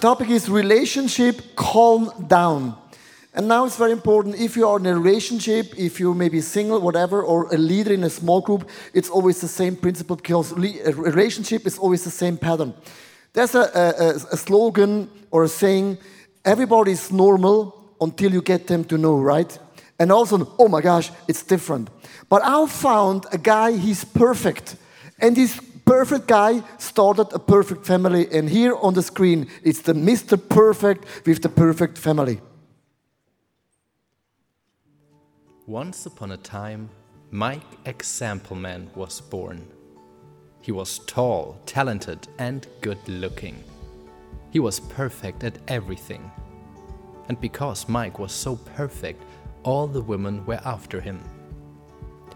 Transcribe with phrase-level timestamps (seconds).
[0.00, 2.74] topic is relationship calm down.
[3.34, 6.40] And now it's very important if you are in a relationship, if you may be
[6.40, 10.52] single, whatever, or a leader in a small group, it's always the same principle because
[10.52, 12.74] a relationship is always the same pattern.
[13.32, 15.98] There's a, a, a slogan or a saying
[16.44, 19.56] everybody is normal until you get them to know, right?
[19.98, 21.88] And also, oh my gosh, it's different.
[22.28, 24.76] But I found a guy, he's perfect.
[25.20, 25.60] And this
[25.90, 28.28] perfect guy started a perfect family.
[28.30, 30.38] And here on the screen, it's the Mr.
[30.48, 32.40] Perfect with the perfect family.
[35.66, 36.88] Once upon a time,
[37.32, 39.66] Mike Exampleman was born.
[40.60, 43.56] He was tall, talented, and good looking.
[44.52, 46.30] He was perfect at everything.
[47.28, 49.24] And because Mike was so perfect,
[49.64, 51.18] all the women were after him.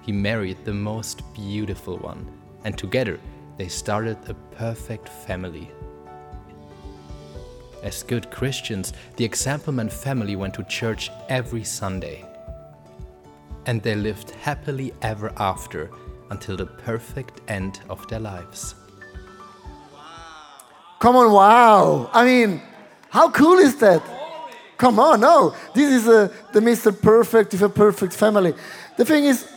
[0.03, 2.27] He married the most beautiful one,
[2.65, 3.21] and together
[3.57, 5.71] they started a perfect family.
[7.83, 12.25] As good Christians, the Exampleman family went to church every Sunday
[13.67, 15.91] and they lived happily ever after
[16.31, 18.75] until the perfect end of their lives.
[20.99, 22.11] Come on, wow.
[22.13, 22.63] I mean,
[23.11, 24.03] how cool is that?
[24.77, 25.55] Come on, no.
[25.75, 26.99] This is a, the Mr.
[27.01, 28.55] Perfect with a perfect family.
[28.97, 29.49] The thing is,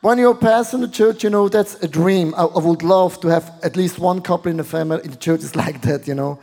[0.00, 2.34] when you're passing the church, you know, that's a dream.
[2.34, 5.16] I, I would love to have at least one couple in the family, in the
[5.16, 6.38] church is like that, you know.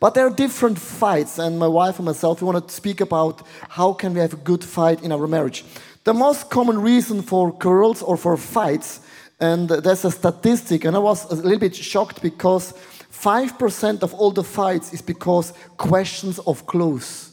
[0.00, 3.46] But there are different fights, and my wife and myself, we want to speak about
[3.68, 5.64] how can we have a good fight in our marriage.
[6.04, 9.00] The most common reason for quarrels or for fights,
[9.38, 12.72] and there's a statistic, and I was a little bit shocked because
[13.12, 17.30] 5% of all the fights is because questions of clothes.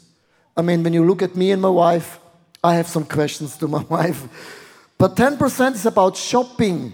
[0.55, 2.19] I mean, when you look at me and my wife,
[2.63, 4.27] I have some questions to my wife.
[4.99, 6.93] But 10% is about shopping.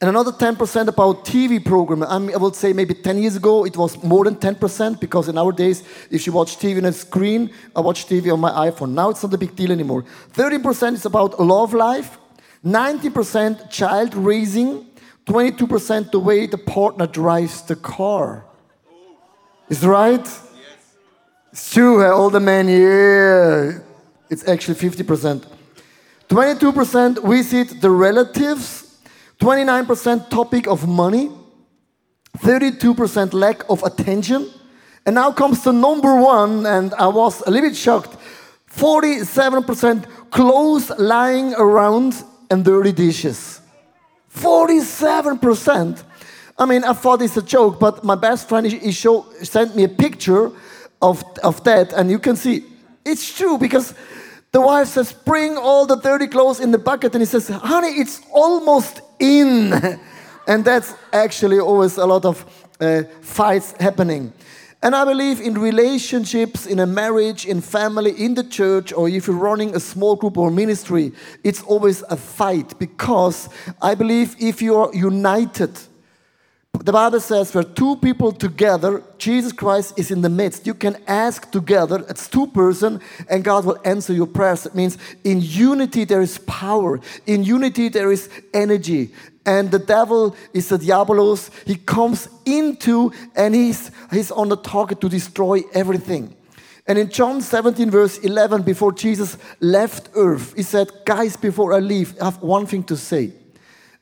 [0.00, 2.02] And another 10% about TV program.
[2.02, 5.30] I, mean, I would say maybe 10 years ago it was more than 10% because
[5.30, 8.50] in our days, if you watch TV on a screen, I watch TV on my
[8.70, 8.90] iPhone.
[8.90, 10.04] Now it's not a big deal anymore.
[10.34, 12.18] 30% is about love life,
[12.62, 14.84] 90% child raising,
[15.24, 18.44] 22% the way the partner drives the car.
[19.70, 20.20] Is right?
[20.20, 20.42] Yes.
[21.50, 23.78] It's true, eh, all the men, yeah.
[24.28, 25.53] It's actually 50%.
[26.28, 28.84] 22% visit the relatives
[29.40, 31.30] 29% topic of money,
[32.38, 34.48] 32% lack of attention.
[35.04, 38.16] And now comes the number one, and I was a little bit shocked
[38.74, 43.60] 47% clothes lying around and dirty dishes.
[44.34, 46.02] 47%.
[46.58, 49.84] I mean, I thought it's a joke, but my best friend he show, sent me
[49.84, 50.50] a picture
[51.02, 52.64] of, of that, and you can see
[53.04, 53.94] it's true because
[54.54, 57.88] the wife says, Bring all the dirty clothes in the bucket, and he says, Honey,
[57.88, 59.72] it's almost in.
[60.46, 62.46] and that's actually always a lot of
[62.80, 64.32] uh, fights happening.
[64.80, 69.26] And I believe in relationships, in a marriage, in family, in the church, or if
[69.26, 71.10] you're running a small group or ministry,
[71.42, 73.48] it's always a fight because
[73.82, 75.76] I believe if you are united,
[76.80, 80.66] the Bible says where two people together, Jesus Christ is in the midst.
[80.66, 84.66] You can ask together, it's two person, and God will answer your prayers.
[84.66, 87.00] It means in unity there is power.
[87.26, 89.12] In unity there is energy.
[89.46, 91.50] And the devil is the diabolos.
[91.66, 96.34] He comes into and he's, he's on the target to destroy everything.
[96.86, 101.78] And in John 17, verse 11, before Jesus left earth, he said, Guys, before I
[101.78, 103.32] leave, I have one thing to say.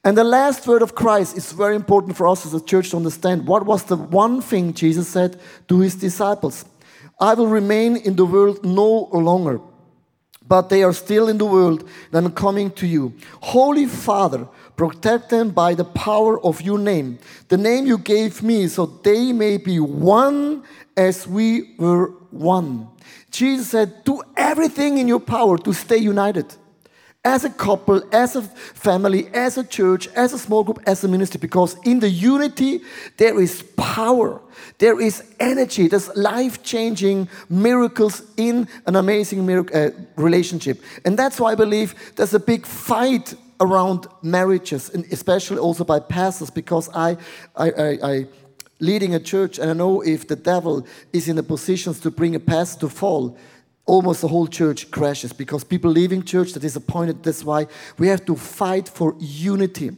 [0.04, 2.96] And the last word of Christ is very important for us as a church to
[2.96, 3.46] understand.
[3.46, 5.38] What was the one thing Jesus said
[5.69, 6.64] to his disciples?
[7.20, 9.60] I will remain in the world no longer,
[10.46, 13.14] but they are still in the world, Then coming to you.
[13.43, 18.66] Holy Father, protect them by the power of your name, the name you gave me,
[18.66, 20.64] so they may be one
[20.96, 22.88] as we were one.
[23.31, 26.56] Jesus said, Do everything in your power to stay united
[27.25, 31.09] as a couple, as a family, as a church, as a small group, as a
[31.09, 32.81] ministry, because in the unity
[33.17, 34.41] there is power,
[34.79, 40.83] there is energy, there's life changing miracles in an amazing miracle, uh, relationship.
[41.05, 46.01] And that's why I believe there's a big fight around marriages, and especially also by
[46.01, 47.17] pastors, because I,
[47.55, 48.27] I, I, I
[48.81, 52.35] leading a church and I know if the devil is in the positions to bring
[52.35, 53.39] a pastor to fall,
[53.84, 57.23] almost the whole church crashes because people leaving church, they're disappointed.
[57.23, 57.67] That's why
[57.99, 59.90] we have to fight for unity.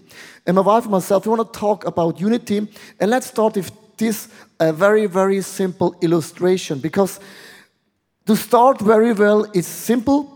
[0.47, 2.69] And my wife and myself, we want to talk about unity.
[2.99, 4.29] And let's start with this
[4.59, 7.21] a very, very simple illustration because
[8.27, 10.34] to start very well, it's simple.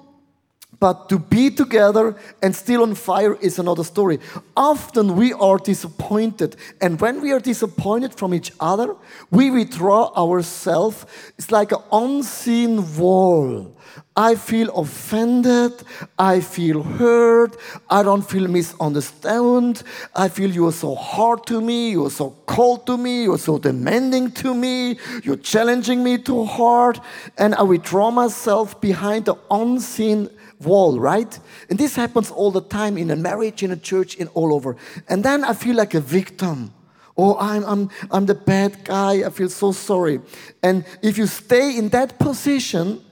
[0.80, 4.20] But to be together and still on fire is another story.
[4.56, 6.54] Often we are disappointed.
[6.80, 8.94] And when we are disappointed from each other,
[9.30, 11.04] we withdraw ourselves.
[11.36, 13.74] It's like an unseen wall.
[14.16, 15.72] I feel offended.
[16.16, 17.56] I feel hurt.
[17.90, 19.82] I don't feel misunderstood.
[20.14, 21.90] I feel you are so hard to me.
[21.90, 23.24] You are so cold to me.
[23.24, 24.98] You are so demanding to me.
[25.24, 27.00] You're challenging me too hard.
[27.36, 30.28] And I withdraw myself behind the unseen
[30.60, 31.38] wall, right?
[31.70, 34.76] And this happens all the time in a marriage, in a church, in all over.
[35.08, 36.72] And then I feel like a victim.
[37.16, 39.26] Oh, I'm, I'm, I'm the bad guy.
[39.26, 40.20] I feel so sorry.
[40.62, 43.04] And if you stay in that position,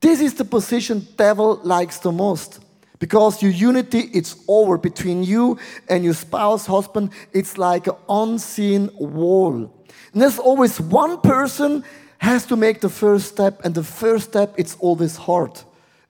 [0.00, 2.60] this is the position devil likes the most.
[2.98, 5.58] Because your unity, it's over between you
[5.88, 7.10] and your spouse, husband.
[7.32, 9.70] It's like an unseen wall.
[10.12, 11.84] And there's always one person
[12.18, 15.60] has to make the first step, and the first step, it's always hard.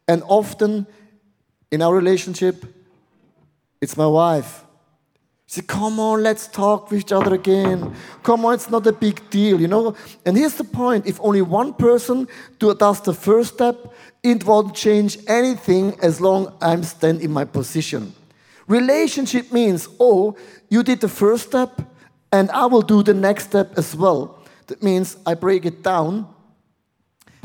[0.06, 0.86] And often
[1.70, 2.64] in our relationship,
[3.80, 4.64] it's my wife.
[5.46, 7.94] She said, Come on, let's talk with each other again.
[8.22, 9.94] Come on, it's not a big deal, you know?
[10.24, 12.28] And here's the point if only one person
[12.58, 13.92] does the first step,
[14.22, 18.14] it won't change anything as long I'm stand in my position.
[18.66, 20.36] Relationship means, oh,
[20.70, 21.82] you did the first step,
[22.32, 24.42] and I will do the next step as well.
[24.68, 26.26] That means I break it down,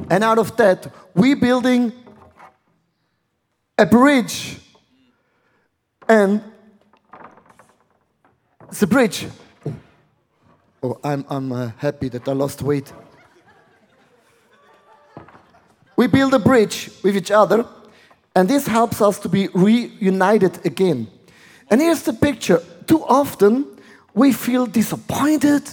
[0.09, 1.91] and out of that, we building
[3.79, 4.57] a bridge.
[6.07, 6.43] And
[8.67, 9.25] it's a bridge.
[9.65, 9.73] Oh,
[10.83, 12.91] oh I'm, I'm uh, happy that I lost weight.
[15.95, 17.65] We build a bridge with each other,
[18.35, 21.07] and this helps us to be reunited again.
[21.71, 22.61] And here's the picture.
[22.85, 23.65] Too often,
[24.13, 25.63] we feel disappointed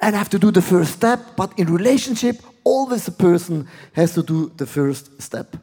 [0.00, 4.22] and have to do the first step, but in relationship, always a person has to
[4.22, 5.56] do the first step.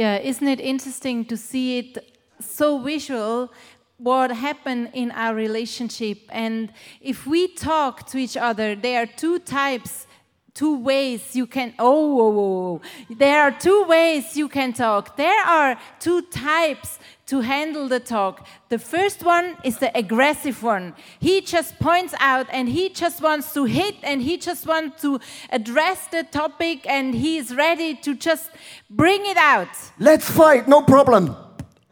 [0.00, 3.52] Yeah, isn't it interesting to see it so visual?
[3.98, 9.38] What happened in our relationship, and if we talk to each other, there are two
[9.40, 10.06] types
[10.54, 16.22] two ways you can oh, there are two ways you can talk there are two
[16.22, 16.98] types
[17.30, 18.44] to handle the talk.
[18.70, 20.94] The first one is the aggressive one.
[21.20, 25.20] He just points out and he just wants to hit and he just wants to
[25.50, 28.50] address the topic and he is ready to just
[28.90, 29.68] bring it out.
[30.00, 31.36] Let's fight, no problem.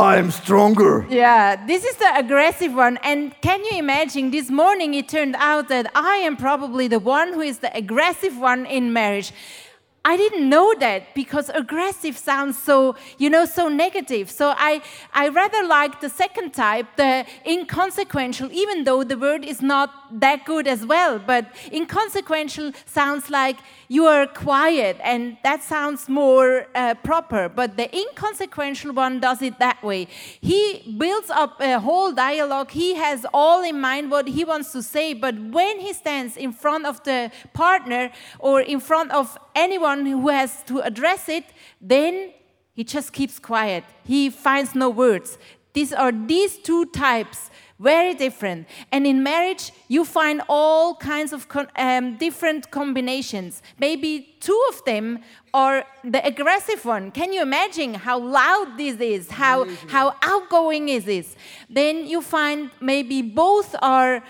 [0.00, 1.04] I'm stronger.
[1.10, 2.98] Yeah, this is the aggressive one.
[3.02, 7.32] And can you imagine this morning it turned out that I am probably the one
[7.32, 9.32] who is the aggressive one in marriage.
[10.04, 14.30] I didn't know that because aggressive sounds so, you know, so negative.
[14.30, 19.60] So I, I rather like the second type, the inconsequential, even though the word is
[19.60, 21.18] not that good as well.
[21.18, 23.58] But inconsequential sounds like
[23.88, 27.48] you are quiet, and that sounds more uh, proper.
[27.48, 30.08] But the inconsequential one does it that way.
[30.40, 32.70] He builds up a whole dialogue.
[32.70, 35.14] He has all in mind what he wants to say.
[35.14, 40.28] But when he stands in front of the partner or in front of anyone who
[40.28, 41.44] has to address it,
[41.80, 42.32] then
[42.74, 43.84] he just keeps quiet.
[44.04, 45.38] He finds no words.
[45.72, 48.66] These are these two types very different.
[48.90, 53.62] And in marriage, you find all kinds of um, different combinations.
[53.78, 55.20] Maybe two of them
[55.54, 57.10] are the aggressive one.
[57.12, 59.30] Can you imagine how loud this is?
[59.30, 61.36] How, how outgoing is this?
[61.70, 64.22] Then you find maybe both are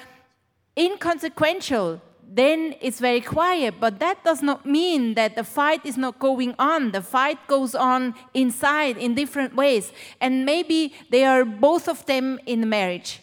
[0.77, 2.01] inconsequential
[2.31, 3.77] then it's very quiet.
[3.81, 6.93] But that does not mean that the fight is not going on.
[6.93, 9.93] The fight goes on inside in different ways.
[10.21, 13.21] And maybe they are both of them in marriage.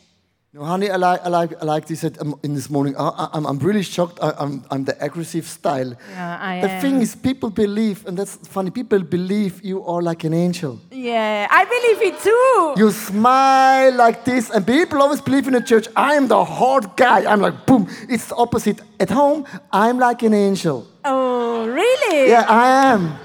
[0.55, 2.95] No, honey, I like, I like, I like this um, in this morning.
[2.97, 4.19] I, am I'm really shocked.
[4.21, 5.93] I, am I'm, I'm the aggressive style.
[6.12, 6.81] Yeah, I the am.
[6.81, 10.79] thing is, people believe, and that's funny, people believe you are like an angel.
[10.91, 12.81] Yeah, I believe it too.
[12.81, 16.95] You smile like this, and people always believe in the church, I am the hard
[16.95, 17.29] guy.
[17.29, 17.89] I'm like, boom.
[18.07, 18.79] It's the opposite.
[18.97, 20.88] At home, I'm like an angel.
[21.03, 22.29] Oh, really?
[22.29, 23.19] Yeah, I am.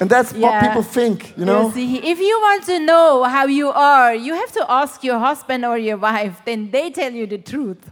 [0.00, 0.40] And that's yeah.
[0.40, 1.66] what people think, you know?
[1.66, 5.18] You see, if you want to know how you are, you have to ask your
[5.18, 7.90] husband or your wife, then they tell you the truth.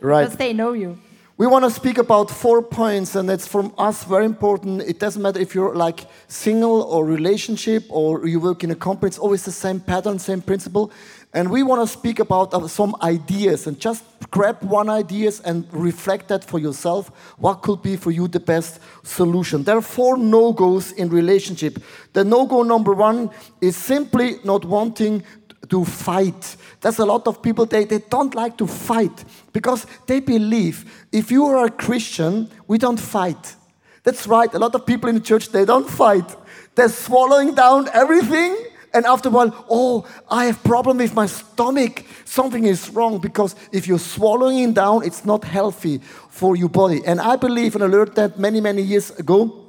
[0.00, 0.24] Right.
[0.24, 0.98] Because they know you.
[1.38, 4.80] We want to speak about four points, and it's from us very important.
[4.80, 9.08] It doesn't matter if you're like single or relationship or you work in a company,
[9.08, 10.90] it's always the same pattern, same principle.
[11.34, 16.28] And we want to speak about some ideas and just grab one ideas and reflect
[16.28, 17.08] that for yourself.
[17.38, 19.62] What could be for you the best solution?
[19.62, 21.82] There are four no-goes in relationship.
[22.12, 23.30] The no-go number one
[23.60, 25.24] is simply not wanting
[25.68, 26.56] to fight.
[26.80, 31.30] There's a lot of people, they, they don't like to fight because they believe if
[31.30, 33.56] you are a Christian, we don't fight.
[34.04, 36.36] That's right, a lot of people in the church, they don't fight.
[36.76, 38.56] They're swallowing down everything
[38.96, 42.02] And after a while, oh, I have problem with my stomach.
[42.24, 45.98] Something is wrong because if you're swallowing it down, it's not healthy
[46.30, 47.02] for your body.
[47.04, 49.65] And I believe, and I learned that many, many years ago,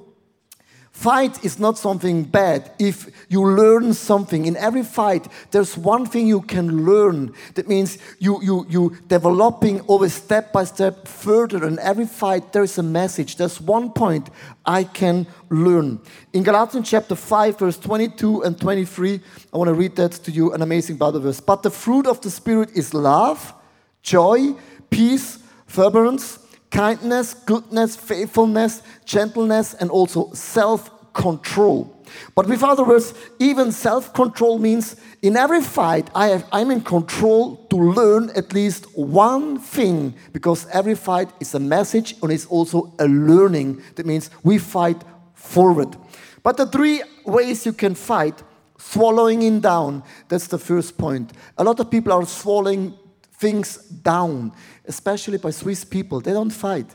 [0.97, 2.71] Fight is not something bad.
[2.79, 7.33] If you learn something, in every fight, there's one thing you can learn.
[7.53, 11.67] That means you, you, you developing always step by step further.
[11.67, 13.35] In every fight, there's a message.
[13.35, 14.31] There's one point
[14.65, 15.99] I can learn.
[16.33, 19.19] In Galatians chapter 5, verse 22 and 23,
[19.53, 21.39] I want to read that to you, an amazing Bible verse.
[21.39, 23.53] But the fruit of the Spirit is love,
[24.01, 24.55] joy,
[24.89, 25.37] peace,
[25.67, 26.39] forbearance,
[26.71, 31.93] kindness, goodness, faithfulness, gentleness, and also self control.
[32.35, 36.81] But with other words, even self control means in every fight, I have, I'm in
[36.81, 42.45] control to learn at least one thing because every fight is a message and it's
[42.45, 43.81] also a learning.
[43.95, 45.01] That means we fight
[45.33, 45.97] forward.
[46.43, 48.41] But the three ways you can fight
[48.77, 51.33] swallowing in down, that's the first point.
[51.57, 52.93] A lot of people are swallowing
[53.33, 54.51] things down,
[54.87, 56.19] especially by Swiss people.
[56.21, 56.87] They don't fight,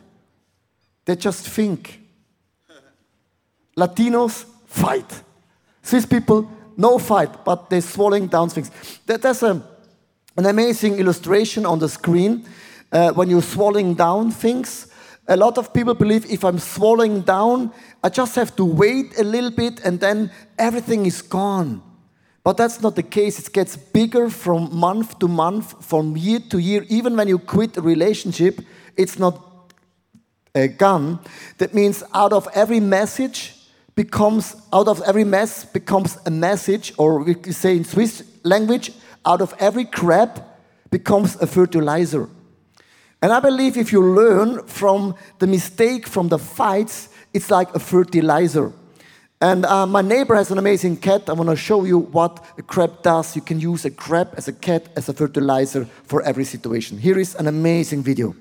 [1.05, 2.01] they just think.
[3.77, 5.23] Latinos fight.
[5.83, 8.71] Swiss people, no fight, but they're swallowing down things.
[9.07, 9.63] There's a,
[10.37, 12.47] an amazing illustration on the screen
[12.93, 14.89] uh, when you're swallowing down things.
[15.29, 17.73] A lot of people believe if I'm swallowing down,
[18.03, 21.83] I just have to wait a little bit and then everything is gone.
[22.45, 23.39] But that's not the case.
[23.39, 26.85] It gets bigger from month to month, from year to year.
[26.89, 28.61] Even when you quit a relationship,
[28.97, 29.41] it's not
[30.55, 31.21] a gun.
[31.59, 33.55] That means out of every message
[33.95, 38.93] becomes, out of every mess becomes a message, or we say in Swiss language,
[39.25, 40.43] out of every crab
[40.91, 42.29] becomes a fertilizer.
[43.23, 47.79] And I believe if you learn from the mistake, from the fights, it's like a
[47.79, 48.73] fertilizer.
[49.43, 51.29] And uh, my neighbor has an amazing cat.
[51.29, 53.35] I want to show you what a crab does.
[53.35, 56.97] You can use a crab as a cat as a fertilizer for every situation.
[56.97, 58.37] Here is an amazing video.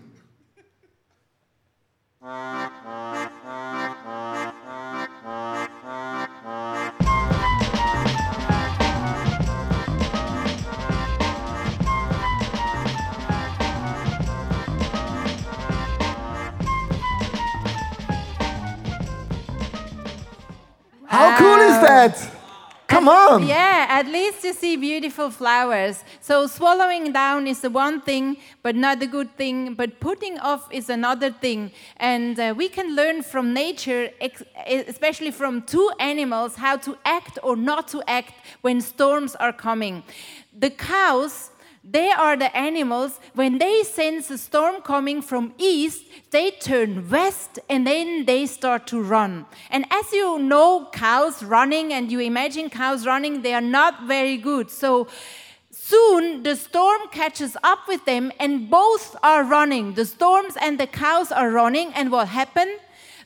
[22.02, 22.32] That?
[22.88, 23.48] Come on.
[23.48, 26.04] Yeah, at least you see beautiful flowers.
[26.20, 29.76] So swallowing down is the one thing, but not the good thing.
[29.76, 31.72] But putting off is another thing.
[31.98, 37.40] And uh, we can learn from nature, ex- especially from two animals, how to act
[37.44, 40.04] or not to act when storms are coming.
[40.60, 41.51] The cows
[41.84, 47.58] they are the animals, when they sense a storm coming from east, they turn west
[47.70, 49.48] and then they start to run.
[49.72, 54.38] And as you know, cows running and you imagine cows running, they are not very
[54.38, 54.70] good.
[54.70, 55.08] So
[55.72, 59.96] soon the storm catches up with them and both are running.
[59.96, 61.94] The storms and the cows are running.
[61.96, 62.78] And what happened?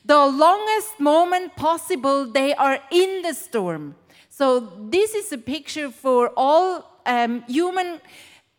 [0.06, 3.96] The longest moment possible, they are in the storm.
[4.30, 8.00] So this is a picture for all um, human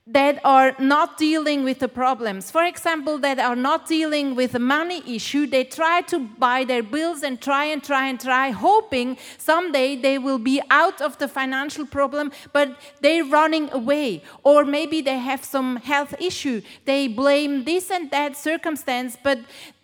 [0.10, 2.50] that are not dealing with the problems.
[2.50, 5.46] For example, that are not dealing with a money issue.
[5.46, 10.18] They try to buy their bills and try and try and try, hoping someday they
[10.18, 14.24] will be out of the financial problem, but they're running away.
[14.44, 16.62] Or maybe they have some health issue.
[16.86, 19.40] They blame this and that circumstance, but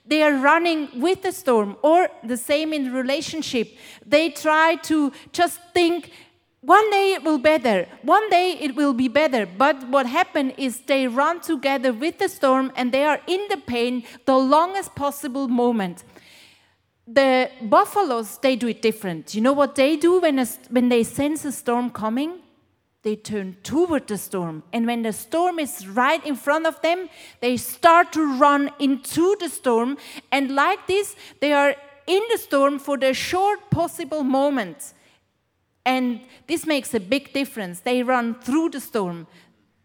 [0.05, 1.75] they are running with the storm.
[1.81, 3.75] Or the same in relationship.
[4.05, 6.11] They try to just think,
[6.63, 7.87] one day it will be better.
[8.03, 9.45] One day it will be better.
[9.45, 13.57] But what happened is they run together with the storm and they are in the
[13.57, 16.05] pain the longest possible moment.
[17.05, 19.35] The buffaloes, they do it different.
[19.35, 22.39] You know what they do when, a, when they sense a storm coming?
[23.01, 24.63] They turn toward the storm.
[24.71, 27.09] And when the storm is right in front of them,
[27.41, 29.97] they start to run into the storm.
[30.31, 31.75] And like this, they are
[32.07, 34.93] in the storm for the short possible moment
[35.85, 37.81] and this makes a big difference.
[37.81, 39.27] They run through the storm.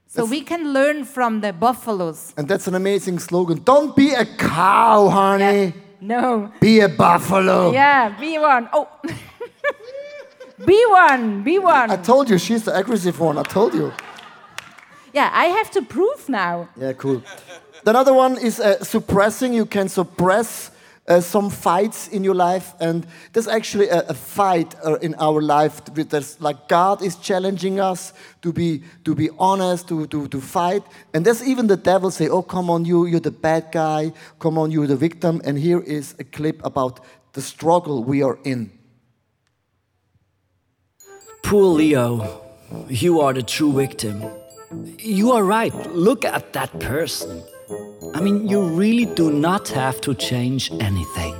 [0.06, 2.32] So that's, we can learn from the buffaloes.
[2.36, 3.62] And that's an amazing slogan.
[3.62, 5.64] Don't be a cow, honey.
[5.66, 5.72] Yeah.
[6.00, 6.52] No.
[6.60, 7.72] Be a buffalo.
[7.72, 8.68] Yeah, be one.
[8.72, 8.88] Oh.
[10.64, 11.42] be one.
[11.42, 11.90] Be one.
[11.90, 13.36] I told you, she's the aggressive one.
[13.36, 13.92] I told you.
[15.12, 16.68] Yeah, I have to prove now.
[16.76, 17.22] Yeah, cool.
[17.84, 19.52] Another one is uh, suppressing.
[19.52, 20.70] You can suppress
[21.08, 25.40] uh, some fights in your life, and there's actually a, a fight uh, in our
[25.40, 25.82] life.
[25.86, 28.12] There's like God is challenging us
[28.42, 30.82] to be to be honest, to, to, to fight,
[31.14, 34.12] and there's even the devil say, "Oh, come on, you you're the bad guy.
[34.38, 37.00] Come on, you're the victim." And here is a clip about
[37.32, 38.70] the struggle we are in.
[41.42, 42.42] Poor Leo,
[42.88, 44.22] you are the true victim.
[44.98, 47.42] You are right, look at that person.
[48.14, 51.34] I mean, you really do not have to change anything.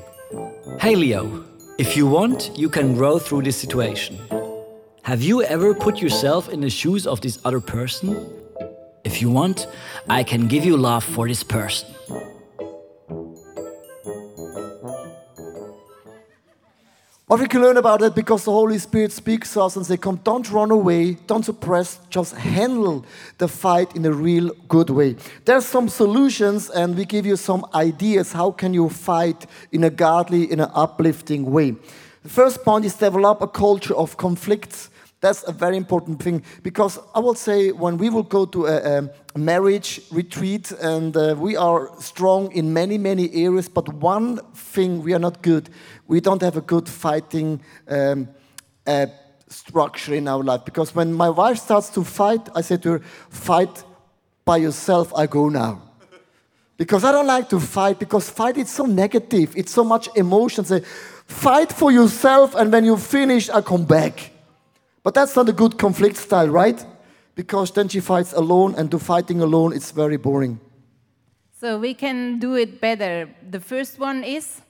[0.81, 1.45] Hey Leo,
[1.79, 4.19] if you want, you can grow through this situation.
[5.03, 8.15] Have you ever put yourself in the shoes of this other person?
[9.05, 9.67] If you want,
[10.09, 11.89] I can give you love for this person.
[17.29, 19.99] What we can learn about it because the Holy Spirit speaks to us and say,
[19.99, 23.05] Come, don't run away, don't suppress, just handle
[23.37, 25.15] the fight in a real good way.
[25.45, 29.91] There's some solutions, and we give you some ideas how can you fight in a
[29.91, 31.73] godly, in an uplifting way.
[32.23, 34.89] The first point is develop a culture of conflicts.
[35.21, 39.09] That's a very important thing because I will say when we will go to a,
[39.35, 45.03] a marriage retreat and uh, we are strong in many, many areas, but one thing
[45.03, 45.71] we are not good,
[46.07, 48.29] we don't have a good fighting um,
[48.87, 49.07] uh,
[49.49, 50.65] structure in our life.
[50.65, 52.99] Because when my wife starts to fight, I say to her,
[53.29, 53.83] fight
[54.45, 55.83] by yourself, I go now.
[56.77, 60.65] Because I don't like to fight, because fight is so negative, it's so much emotion.
[60.65, 60.83] Say,
[61.27, 64.38] fight for yourself, and when you finish, I come back.
[65.03, 66.85] But that's not a good conflict style, right?
[67.35, 70.61] Because then she fights alone, and to fighting alone, it's very boring.
[71.61, 73.29] So we can do it better.
[73.51, 74.63] The first one is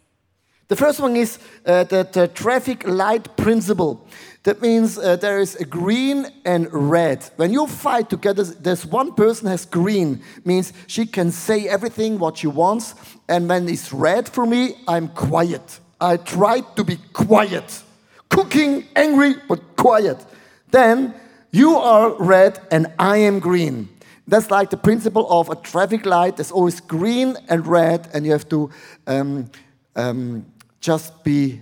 [0.68, 4.06] The first one is uh, the, the traffic light principle.
[4.42, 7.24] That means uh, there is a green and red.
[7.36, 12.36] When you fight together, there's one person has green, means she can say everything what
[12.36, 12.94] she wants.
[13.28, 15.80] And when it's red for me, I'm quiet.
[15.98, 17.82] I try to be quiet.
[18.28, 20.24] Cooking, angry, but quiet.
[20.70, 21.14] Then
[21.50, 23.88] you are red and I am green.
[24.28, 26.36] That's like the principle of a traffic light.
[26.36, 28.70] There's always green and red, and you have to
[29.06, 29.50] um,
[29.96, 30.44] um,
[30.80, 31.60] just be,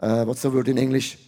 [0.00, 1.18] uh, what's the word in English?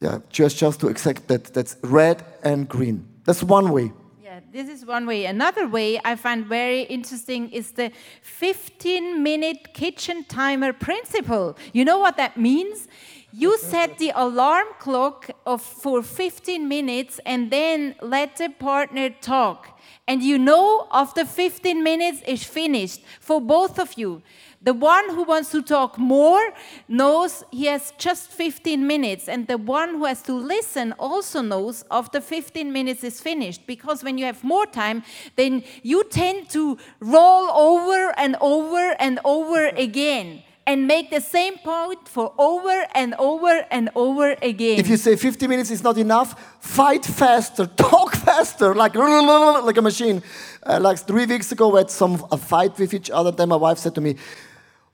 [0.00, 3.06] Yeah, just, just to accept that that's red and green.
[3.24, 3.92] That's one way.
[4.22, 5.24] Yeah, this is one way.
[5.24, 11.56] Another way I find very interesting is the 15 minute kitchen timer principle.
[11.72, 12.88] You know what that means?
[13.32, 19.78] You set the alarm clock of for 15 minutes and then let the partner talk.
[20.08, 24.22] And you know after 15 minutes is finished for both of you.
[24.62, 26.52] The one who wants to talk more
[26.88, 31.82] knows he has just 15 minutes, and the one who has to listen also knows
[31.90, 33.66] after 15 minutes is finished.
[33.66, 35.02] Because when you have more time,
[35.36, 41.58] then you tend to roll over and over and over again and make the same
[41.58, 44.78] point for over and over and over again.
[44.78, 48.94] If you say 50 minutes is not enough, fight faster, talk faster, like
[49.68, 50.22] like a machine.
[50.62, 53.32] Uh, like three weeks ago, we had some a fight with each other.
[53.32, 54.14] Then my wife said to me,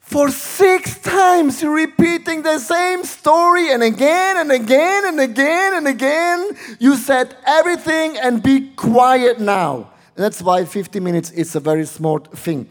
[0.00, 5.86] "For six times you're repeating the same story, and again and again and again and
[5.86, 6.38] again.
[6.78, 12.32] You said everything, and be quiet now." That's why 50 minutes is a very smart
[12.32, 12.66] thing.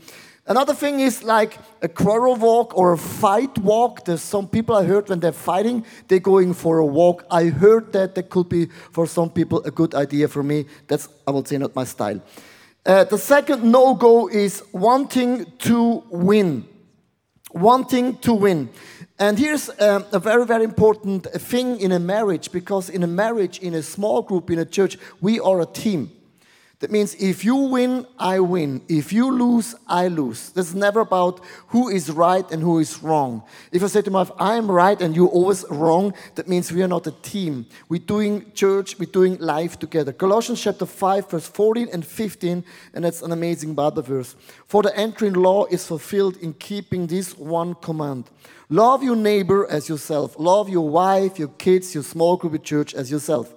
[0.47, 4.05] Another thing is like a quarrel walk or a fight walk.
[4.05, 7.25] There's some people I heard when they're fighting, they're going for a walk.
[7.31, 10.27] I heard that that could be for some people a good idea.
[10.27, 12.21] For me, that's I would say not my style.
[12.86, 16.67] Uh, the second no go is wanting to win.
[17.51, 18.69] Wanting to win.
[19.17, 23.58] And here's um, a very, very important thing in a marriage because in a marriage,
[23.60, 26.12] in a small group, in a church, we are a team.
[26.85, 28.83] That means if you win, I win.
[28.87, 30.51] If you lose, I lose.
[30.51, 33.41] That's never about who is right and who is wrong.
[33.71, 36.83] If I say to my wife, I'm right and you're always wrong, that means we
[36.83, 37.65] are not a team.
[37.89, 40.13] We're doing church, we're doing life together.
[40.13, 44.35] Colossians chapter 5, verse 14 and 15, and that's an amazing Bible verse.
[44.67, 48.29] For the entering law is fulfilled in keeping this one command.
[48.69, 50.35] Love your neighbor as yourself.
[50.37, 53.51] Love your wife, your kids, your small group, your church as yourself.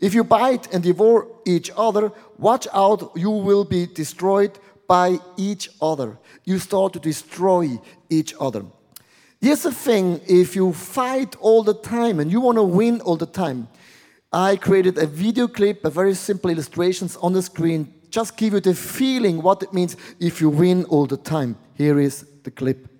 [0.00, 5.70] If you bite and devour each other, watch out, you will be destroyed by each
[5.80, 6.18] other.
[6.44, 7.78] You start to destroy
[8.10, 8.64] each other.
[9.40, 13.16] Here's the thing if you fight all the time and you want to win all
[13.16, 13.68] the time,
[14.32, 18.60] I created a video clip, a very simple illustrations on the screen, just give you
[18.60, 21.56] the feeling what it means if you win all the time.
[21.74, 22.93] Here is the clip.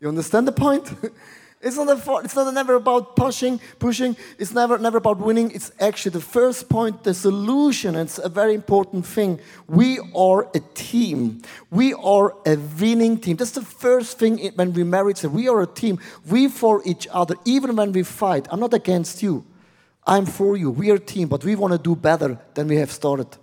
[0.00, 0.90] You understand the point?
[1.62, 4.16] It's not, a, it's not never about pushing, pushing.
[4.38, 5.50] It's never, never about winning.
[5.50, 7.96] It's actually the first point, the solution.
[7.96, 9.40] It's a very important thing.
[9.68, 11.42] We are a team.
[11.70, 13.36] We are a winning team.
[13.36, 15.12] That's the first thing when we marry.
[15.14, 15.98] So we are a team.
[16.26, 18.48] We for each other, even when we fight.
[18.50, 19.44] I'm not against you.
[20.06, 20.70] I'm for you.
[20.70, 23.36] We are a team, but we want to do better than we have started.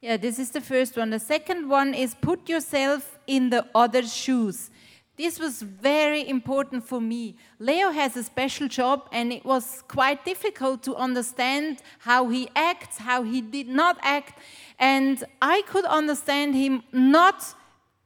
[0.00, 1.10] Yeah, this is the first one.
[1.10, 4.70] The second one is put yourself in the other's shoes.
[5.20, 7.36] This was very important for me.
[7.58, 12.96] Leo has a special job, and it was quite difficult to understand how he acts,
[12.96, 14.38] how he did not act.
[14.78, 17.54] And I could understand him not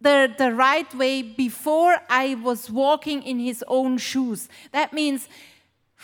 [0.01, 4.49] the, the right way before I was walking in his own shoes.
[4.73, 5.29] That means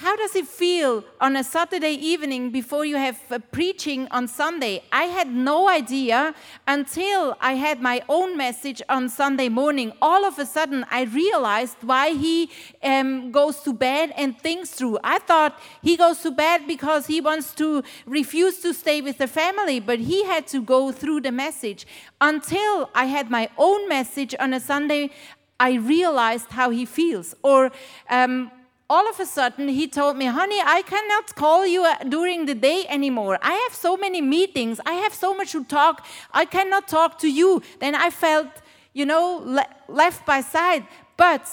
[0.01, 3.21] how does it feel on a Saturday evening before you have
[3.53, 4.83] preaching on Sunday?
[4.91, 6.35] I had no idea
[6.67, 9.93] until I had my own message on Sunday morning.
[10.01, 12.49] All of a sudden, I realized why he
[12.83, 14.99] um, goes to bed and thinks through.
[15.05, 19.29] I thought he goes to bed because he wants to refuse to stay with the
[19.29, 21.87] family, but he had to go through the message.
[22.23, 25.11] Until I had my own message on a Sunday,
[25.59, 27.35] I realized how he feels.
[27.43, 27.71] Or
[28.09, 28.51] um,
[28.91, 32.57] all of a sudden he told me, honey, I cannot call you uh, during the
[32.57, 33.39] day anymore.
[33.41, 34.81] I have so many meetings.
[34.85, 36.05] I have so much to talk.
[36.33, 37.63] I cannot talk to you.
[37.79, 38.49] Then I felt,
[38.93, 40.85] you know, le left by side.
[41.17, 41.47] But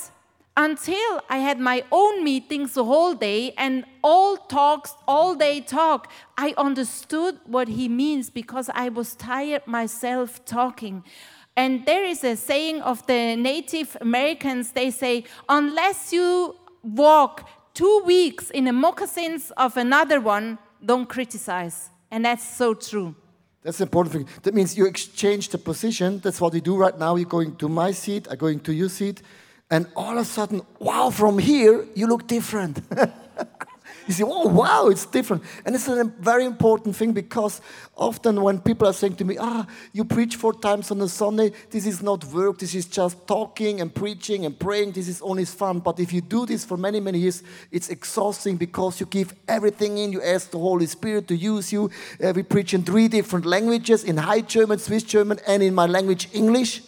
[0.58, 6.12] until I had my own meetings the whole day and all talks, all day talk,
[6.38, 11.04] I understood what he means because I was tired myself talking.
[11.56, 16.56] And there is a saying of the Native Americans, they say, unless you
[16.96, 21.90] walk two weeks in the moccasins of another one, don't criticize.
[22.10, 23.16] And that's so true.
[23.64, 24.28] That's important thing.
[24.44, 26.20] That means you exchange the position.
[26.20, 27.16] That's what we do right now.
[27.16, 29.22] You're going to my seat, I'm going to your seat.
[29.70, 32.80] And all of a sudden, wow, from here, you look different.
[34.08, 35.44] you see, oh, wow, it's different.
[35.66, 37.60] And it's a very important thing because
[37.96, 41.52] often when people are saying to me, ah, you preach four times on a Sunday,
[41.70, 45.44] this is not work, this is just talking and preaching and praying, this is only
[45.44, 45.80] fun.
[45.80, 49.98] But if you do this for many, many years, it's exhausting because you give everything
[49.98, 51.92] in, you ask the Holy Spirit to use you.
[52.24, 55.86] Uh, we preach in three different languages in High German, Swiss German, and in my
[55.86, 56.82] language, English.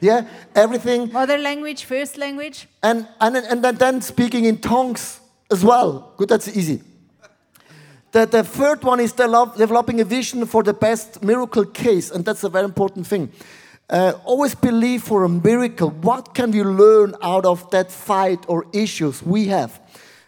[0.00, 1.12] Yeah, everything.
[1.12, 2.68] Mother language, first language.
[2.82, 5.17] And, and, and then, then speaking in tongues
[5.50, 6.12] as well.
[6.16, 6.82] Good, that's easy.
[8.10, 12.42] The, the third one is developing a vision for the best miracle case, and that's
[12.42, 13.30] a very important thing.
[13.90, 15.90] Uh, always believe for a miracle.
[15.90, 19.80] What can we learn out of that fight or issues we have?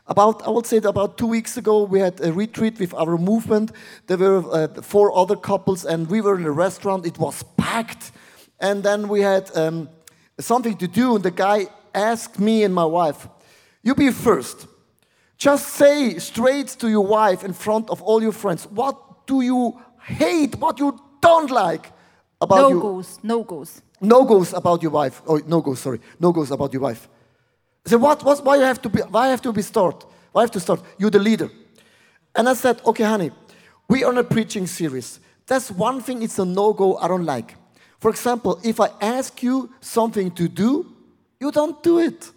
[0.06, 3.72] About, I would say, about two weeks ago, we had a retreat with our movement.
[4.06, 7.06] There were uh, four other couples, and we were in a restaurant.
[7.06, 8.12] It was packed,
[8.59, 9.88] and then we had um,
[10.38, 11.16] something to do.
[11.16, 13.28] And the guy asked me and my wife,
[13.83, 14.66] "You be first.
[15.40, 19.81] Just say straight to your wife in front of all your friends, what do you
[20.03, 21.90] hate, what you don't like
[22.42, 22.74] about no you?
[22.74, 23.83] No goes, no goes.
[24.03, 25.22] No goes about your wife.
[25.26, 25.98] Oh, no goes, sorry.
[26.18, 27.09] No goes about your wife.
[27.87, 30.05] Said, what, what, why you have to be, why you have to be start?
[30.33, 30.83] Why have to start?
[30.98, 31.50] You're the leader.
[32.35, 33.31] And I said, okay, honey,
[33.88, 35.20] we are on a preaching series.
[35.46, 37.57] That's one thing, it's a no-go I don't like.
[37.98, 40.87] For example, if I ask you something to do,
[41.40, 42.31] you don't do it.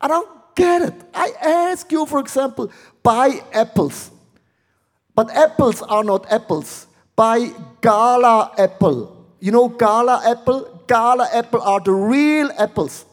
[0.00, 0.94] I don't get it.
[1.14, 4.10] I ask you, for example, buy apples.
[5.14, 6.88] But apples are not apples.
[7.14, 9.26] Buy gala apple.
[9.38, 10.82] You know gala apple?
[10.88, 13.04] Gala apple are the real apples.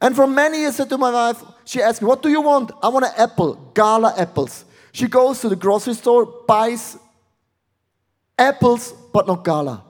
[0.00, 2.40] And for many years, I said to my wife, she asked me, What do you
[2.40, 2.72] want?
[2.82, 4.64] I want an apple, gala apples.
[4.92, 6.98] She goes to the grocery store, buys
[8.38, 9.82] apples, but not gala.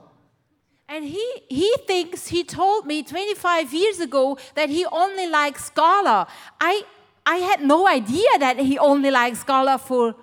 [0.87, 6.27] And he, he thinks he told me 25 years ago that he only likes Gala.
[6.59, 6.83] I,
[7.25, 10.15] I had no idea that he only likes Gala for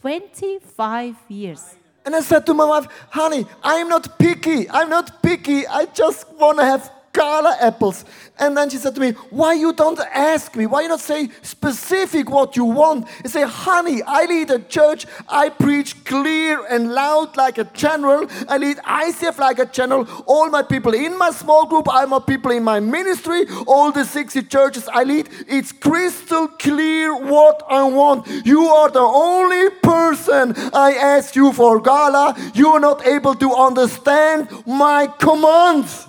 [0.00, 1.76] 25 years.
[2.04, 4.68] And I said to my wife, honey, I'm not picky.
[4.68, 5.66] I'm not picky.
[5.66, 8.04] I just want to have gala apples.
[8.38, 10.66] And then she said to me, Why you don't ask me?
[10.66, 13.08] Why you not say specific what you want?
[13.22, 15.06] You say, honey, I lead a church.
[15.28, 18.26] I preach clear and loud like a general.
[18.48, 20.08] I lead ICF like a general.
[20.26, 24.04] All my people in my small group, all my people in my ministry, all the
[24.04, 28.26] 60 churches I lead, it's crystal clear what I want.
[28.46, 32.36] You are the only person I ask you for gala.
[32.54, 36.06] You are not able to understand my commands.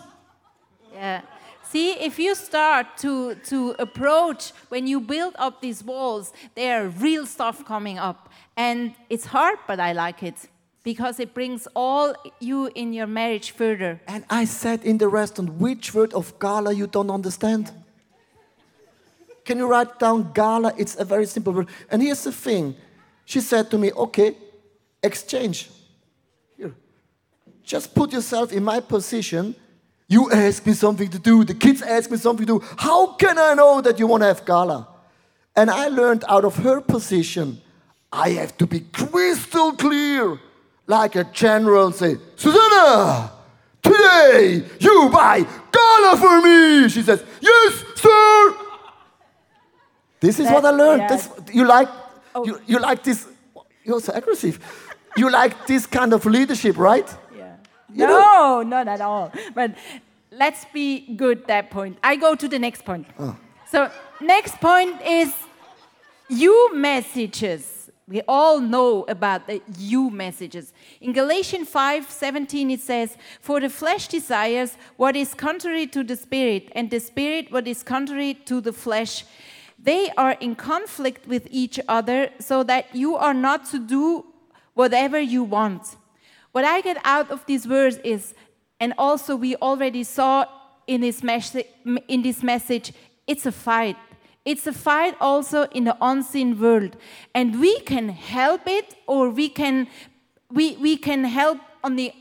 [1.01, 1.21] Yeah.
[1.63, 6.89] See, if you start to, to approach, when you build up these walls, there are
[6.89, 8.29] real stuff coming up.
[8.55, 10.35] And it's hard, but I like it
[10.83, 13.99] because it brings all you in your marriage further.
[14.07, 17.71] And I said in the restaurant, which word of gala you don't understand?
[19.43, 20.73] Can you write down gala?
[20.77, 21.69] It's a very simple word.
[21.89, 22.75] And here's the thing.
[23.25, 24.35] She said to me, okay,
[25.01, 25.69] exchange.
[26.57, 26.75] Here.
[27.63, 29.55] Just put yourself in my position.
[30.11, 31.45] You ask me something to do.
[31.45, 32.65] The kids ask me something to do.
[32.77, 34.85] How can I know that you want to have gala?
[35.55, 37.61] And I learned out of her position,
[38.11, 40.37] I have to be crystal clear,
[40.85, 43.31] like a general say, Susanna,
[43.81, 46.89] today you buy gala for me.
[46.89, 48.55] She says, yes, sir.
[50.19, 51.03] This is what I learned.
[51.09, 51.25] yeah.
[51.53, 51.87] You like,
[52.35, 52.45] oh.
[52.45, 53.25] you, you like this.
[53.85, 54.59] You're so aggressive.
[55.15, 57.07] you like this kind of leadership, right?
[57.93, 59.31] You no, not at all.
[59.53, 59.75] But
[60.31, 61.97] let's be good that point.
[62.03, 63.07] I go to the next point.
[63.19, 63.37] Oh.
[63.69, 65.33] So next point is
[66.29, 67.89] you messages.
[68.07, 70.73] We all know about the you messages.
[70.99, 76.17] In Galatians 5 17, it says, For the flesh desires what is contrary to the
[76.17, 79.23] spirit, and the spirit what is contrary to the flesh.
[79.79, 84.25] They are in conflict with each other, so that you are not to do
[84.73, 85.95] whatever you want.
[86.51, 88.33] What I get out of this verse is,
[88.79, 90.45] and also we already saw
[90.87, 91.63] in this, mes-
[92.07, 92.93] in this message,
[93.27, 93.95] it's a fight.
[94.43, 96.97] It's a fight also in the unseen world.
[97.33, 99.87] And we can help it or we can,
[100.49, 102.11] we, we can help on the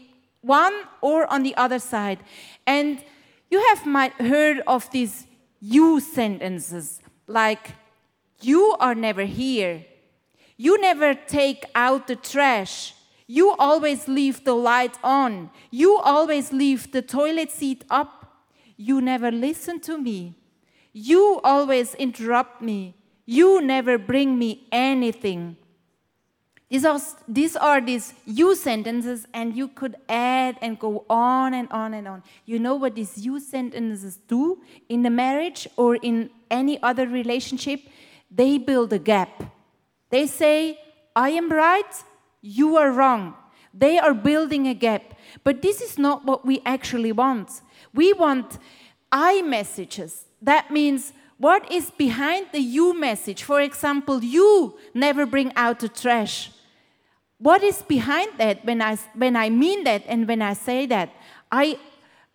[0.42, 2.20] one or on the other side.
[2.66, 3.02] And
[3.50, 5.26] you have might heard of these
[5.60, 7.72] you sentences like,
[8.40, 9.84] you are never here.
[10.56, 12.94] You never take out the trash.
[13.30, 15.50] You always leave the light on.
[15.70, 18.42] You always leave the toilet seat up.
[18.76, 20.34] You never listen to me.
[20.92, 22.96] You always interrupt me.
[23.26, 25.56] You never bring me anything.
[26.68, 31.70] These are, these are these you sentences, and you could add and go on and
[31.70, 32.24] on and on.
[32.46, 37.80] You know what these you sentences do in the marriage or in any other relationship?
[38.28, 39.44] They build a gap.
[40.10, 40.80] They say,
[41.14, 41.94] I am right,
[42.42, 43.34] you are wrong.
[43.72, 45.14] They are building a gap.
[45.44, 47.60] But this is not what we actually want.
[47.94, 48.58] We want
[49.12, 50.24] I messages.
[50.42, 53.42] That means what is behind the you message?
[53.42, 56.50] For example, you never bring out the trash.
[57.38, 61.10] What is behind that when I, when I mean that and when I say that?
[61.50, 61.78] I,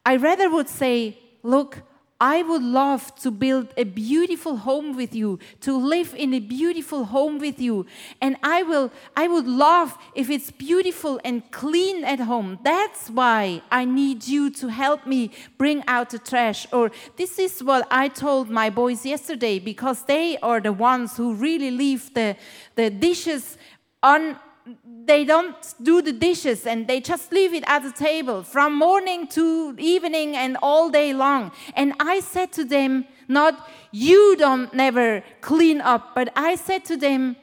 [0.05, 1.83] I rather would say, look,
[2.19, 7.05] I would love to build a beautiful home with you, to live in a beautiful
[7.05, 7.85] home with you.
[8.21, 12.59] And I will I would love if it's beautiful and clean at home.
[12.63, 16.65] That's why I need you to help me bring out the trash.
[16.71, 21.33] Or this is what I told my boys yesterday because they are the ones who
[21.33, 22.37] really leave the,
[22.75, 23.57] the dishes
[24.01, 24.39] on
[25.05, 29.27] they don't do the dishes and they just leave it at the table from morning
[29.27, 31.51] to evening and all day long.
[31.75, 36.97] And I said to them, not you don't never clean up, but I said to
[36.97, 37.35] them,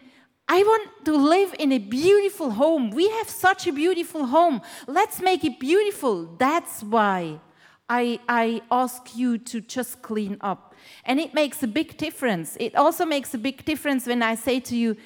[0.49, 2.91] I want to live in a beautiful home.
[2.91, 4.61] We have such a beautiful home.
[4.87, 6.27] Let's make it beautiful.
[6.37, 7.41] That's why
[7.89, 10.75] I, I ask you to just clean up.
[11.05, 12.57] And it makes a big difference.
[12.59, 14.97] It also makes a big difference when I say to you,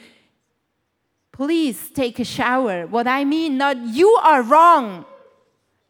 [1.36, 2.86] please take a shower.
[2.86, 5.04] What I mean, not you are wrong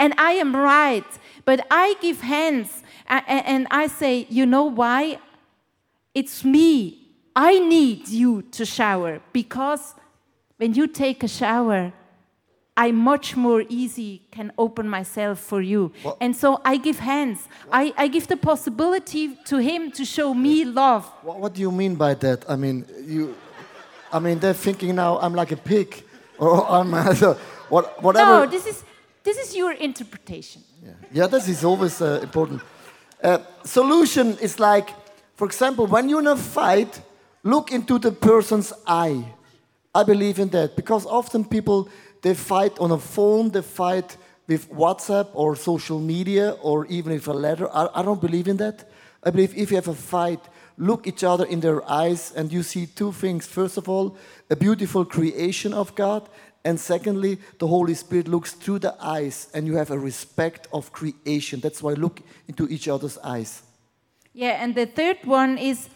[0.00, 1.06] and I am right,
[1.44, 5.18] but I give hands and I say, you know why?
[6.14, 7.02] It's me.
[7.36, 9.94] I need you to shower because
[10.56, 11.92] when you take a shower,
[12.76, 15.92] I much more easy can open myself for you.
[16.20, 17.48] And so I give hands.
[17.72, 21.06] I, I give the possibility to him to show me love.
[21.22, 22.44] What, what do you mean by that?
[22.48, 23.34] I mean, you.
[24.12, 26.04] I mean, they're thinking now I'm like a pig,
[26.38, 26.92] or I'm
[27.68, 28.30] what, whatever.
[28.30, 28.84] No, this is
[29.22, 30.62] this is your interpretation.
[30.84, 32.62] Yeah, yeah this is always uh, important.
[33.22, 34.90] Uh, solution is like,
[35.34, 37.00] for example, when you're in a fight,
[37.42, 39.24] look into the person's eye.
[39.94, 41.88] I believe in that because often people
[42.22, 44.16] they fight on a phone, they fight
[44.46, 47.68] with WhatsApp or social media or even with a letter.
[47.72, 48.88] I, I don't believe in that.
[49.24, 50.40] I believe if you have a fight,
[50.78, 53.46] look each other in their eyes and you see two things.
[53.46, 54.16] First of all,
[54.50, 56.28] a beautiful creation of God,
[56.64, 60.92] and secondly, the Holy Spirit looks through the eyes and you have a respect of
[60.92, 61.60] creation.
[61.60, 63.62] That's why look into each other's eyes.
[64.32, 65.88] Yeah, and the third one is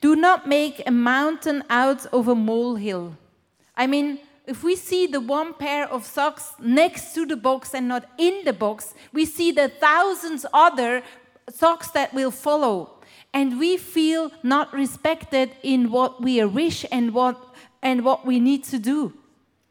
[0.00, 3.16] do not make a mountain out of a molehill.
[3.76, 7.86] I mean, if we see the one pair of socks next to the box and
[7.86, 11.02] not in the box, we see the thousands other
[11.48, 12.97] socks that will follow.
[13.32, 17.36] And we feel not respected in what we wish and what
[17.82, 19.12] and what we need to do.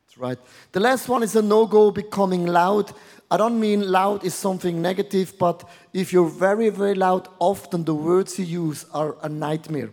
[0.05, 0.39] That's right.
[0.71, 2.93] The last one is a no go becoming loud.
[3.29, 7.93] I don't mean loud is something negative, but if you're very, very loud, often the
[7.95, 9.89] words you use are a nightmare.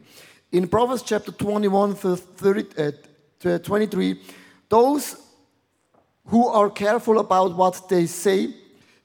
[0.53, 2.95] In Proverbs chapter 21, verse 30,
[3.45, 4.21] uh, 23,
[4.69, 5.17] those
[6.27, 8.55] who are careful about what they say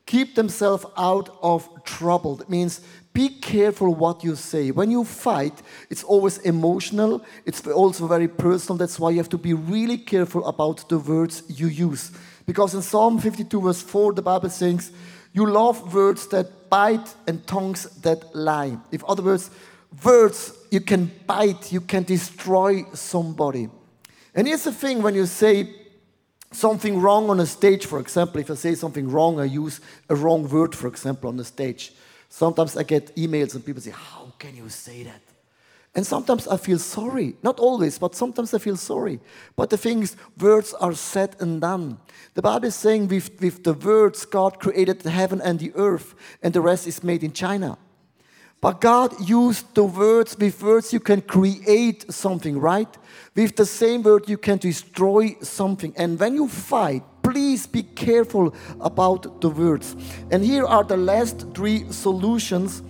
[0.06, 2.36] keep themselves out of trouble.
[2.36, 2.82] That means
[3.20, 4.72] be careful what you say.
[4.72, 8.78] When you fight, it's always emotional, it's also very personal.
[8.78, 12.14] That's why you have to be really careful about the words you use.
[12.46, 14.94] Because in Psalm 52, verse 4, the Bible says,
[15.34, 18.78] You love words that bite and tongues that lie.
[18.90, 19.52] In other words,
[20.02, 23.68] words you can bite, you can destroy somebody.
[24.34, 25.68] And here's the thing when you say
[26.54, 30.16] something wrong on a stage, for example, if I say something wrong, I use a
[30.16, 31.92] wrong word, for example, on the stage.
[32.30, 35.22] Sometimes I get emails and people say, How can you say that?
[35.96, 37.36] And sometimes I feel sorry.
[37.42, 39.20] Not always, but sometimes I feel sorry.
[39.56, 41.98] But the thing is, words are said and done.
[42.36, 46.14] The Bible is saying with, with the words, God created the heaven and the earth,
[46.44, 47.78] and the rest is made in China.
[48.62, 52.90] But God used the words, with words you can create something, right?
[53.36, 55.94] With the same word you can destroy something.
[55.98, 59.96] And when you fight, please be careful about the words.
[60.32, 62.84] And here are the last three solutions.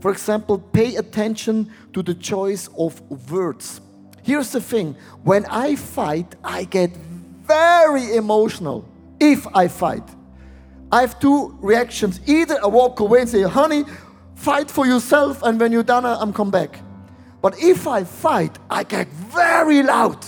[0.00, 3.80] For example, pay attention to the choice of words.
[4.22, 6.90] Here's the thing when I fight, I get
[7.42, 8.84] very emotional
[9.20, 10.04] if I fight.
[10.92, 12.20] I have two reactions.
[12.26, 13.84] Either I walk away and say, honey,
[14.36, 16.78] Fight for yourself, and when you're done, I'm come back.
[17.42, 20.24] But if I fight, I get very loud,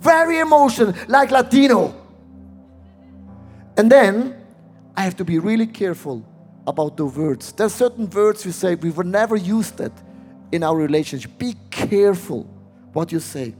[0.00, 1.94] very emotional, like Latino.
[3.76, 4.34] And then
[4.96, 6.24] I have to be really careful
[6.66, 7.52] about the words.
[7.52, 9.92] There are certain words you say, we will never use that
[10.50, 11.38] in our relationship.
[11.38, 12.44] Be careful
[12.92, 13.54] what you say.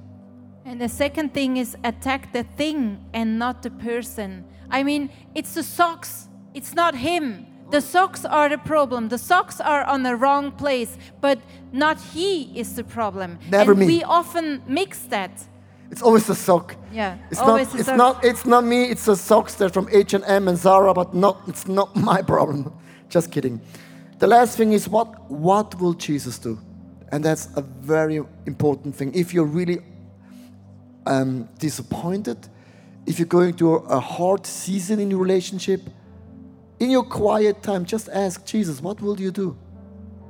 [0.64, 4.44] And the second thing is attack the thing and not the person.
[4.70, 7.46] I mean, it's the socks, it's not him.
[7.70, 9.08] The socks are the problem.
[9.08, 11.38] The socks are on the wrong place, but
[11.72, 13.38] not he is the problem.
[13.50, 13.86] Never and me.
[13.86, 15.44] we often mix that.
[15.90, 16.74] It's always the sock.
[16.92, 17.72] Yeah, It's always not.
[17.72, 17.96] the It's sock.
[17.96, 18.24] not.
[18.24, 18.84] It's not me.
[18.90, 19.54] It's the socks.
[19.54, 21.36] They're from H and M and Zara, but not.
[21.46, 22.72] It's not my problem.
[23.08, 23.60] Just kidding.
[24.18, 25.30] The last thing is what?
[25.30, 26.58] What will Jesus do?
[27.12, 29.14] And that's a very important thing.
[29.14, 29.78] If you're really
[31.06, 32.48] um, disappointed,
[33.06, 35.80] if you're going through a hard season in your relationship,
[36.80, 39.56] in your quiet time, just ask Jesus, what will you do?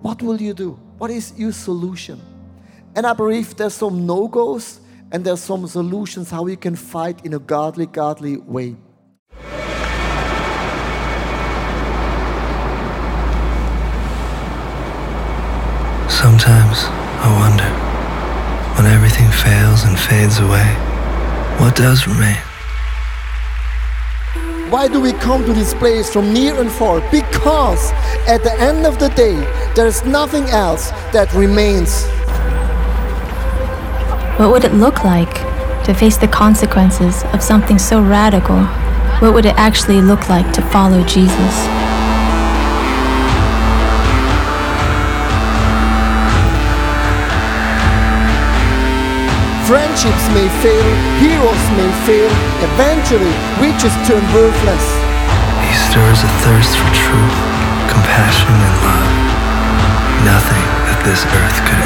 [0.02, 0.78] What will you do?
[0.98, 2.20] What is your solution?
[2.94, 4.80] And I believe there's some no goes
[5.12, 8.76] and there's some solutions how you can fight in a godly, godly way.
[16.08, 16.78] Sometimes
[17.22, 17.70] I wonder,
[18.76, 20.66] when everything fails and fades away,
[21.58, 22.36] what does remain?
[24.70, 27.00] Why do we come to this place from near and far?
[27.12, 27.92] Because
[28.26, 29.36] at the end of the day,
[29.76, 32.04] there's nothing else that remains.
[34.36, 35.32] What would it look like
[35.86, 38.60] to face the consequences of something so radical?
[39.24, 41.56] What would it actually look like to follow Jesus?
[49.64, 50.84] Friendships may fail,
[51.16, 52.28] heroes may fail,
[52.60, 54.84] eventually riches turn worthless.
[55.64, 57.36] He stirs a thirst for truth,
[57.88, 59.12] compassion, and love.
[60.28, 61.85] Nothing that this earth could ever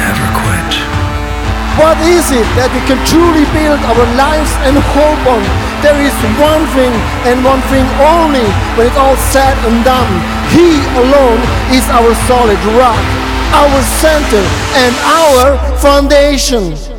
[1.81, 5.41] What is it that we can truly build our lives and hope on?
[5.81, 6.93] There is one thing
[7.25, 8.45] and one thing only
[8.77, 10.13] when it's all said and done.
[10.53, 11.41] He alone
[11.73, 13.01] is our solid rock,
[13.57, 14.45] our center,
[14.77, 14.93] and
[15.25, 16.90] our foundation.